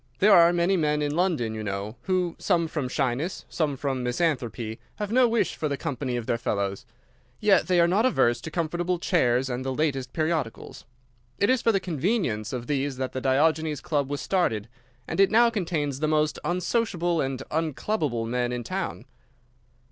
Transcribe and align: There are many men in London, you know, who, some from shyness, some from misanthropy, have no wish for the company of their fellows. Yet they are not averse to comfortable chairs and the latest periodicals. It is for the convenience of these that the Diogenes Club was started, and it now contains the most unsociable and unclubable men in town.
There 0.17 0.33
are 0.33 0.51
many 0.51 0.77
men 0.77 1.03
in 1.03 1.15
London, 1.15 1.53
you 1.53 1.63
know, 1.63 1.95
who, 2.05 2.35
some 2.39 2.67
from 2.67 2.89
shyness, 2.89 3.45
some 3.49 3.77
from 3.77 4.01
misanthropy, 4.01 4.79
have 4.95 5.11
no 5.11 5.27
wish 5.29 5.53
for 5.55 5.69
the 5.69 5.77
company 5.77 6.15
of 6.17 6.25
their 6.25 6.39
fellows. 6.39 6.87
Yet 7.39 7.67
they 7.67 7.79
are 7.79 7.87
not 7.87 8.07
averse 8.07 8.41
to 8.41 8.49
comfortable 8.49 8.97
chairs 8.97 9.47
and 9.47 9.63
the 9.63 9.71
latest 9.71 10.11
periodicals. 10.11 10.85
It 11.37 11.51
is 11.51 11.61
for 11.61 11.71
the 11.71 11.79
convenience 11.79 12.51
of 12.51 12.65
these 12.65 12.97
that 12.97 13.11
the 13.11 13.21
Diogenes 13.21 13.79
Club 13.79 14.09
was 14.09 14.21
started, 14.21 14.67
and 15.07 15.19
it 15.19 15.29
now 15.29 15.51
contains 15.51 15.99
the 15.99 16.07
most 16.07 16.39
unsociable 16.43 17.21
and 17.21 17.43
unclubable 17.51 18.25
men 18.25 18.51
in 18.51 18.63
town. 18.63 19.05